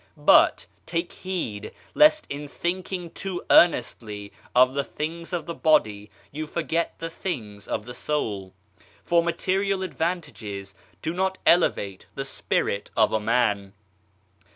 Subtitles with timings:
[0.17, 6.47] But, take heed, lest in thinking too earnestly of the things of the body you
[6.47, 8.55] forget the things of the soul:
[9.03, 13.73] for material advantages do not elevate the Spirit of a man.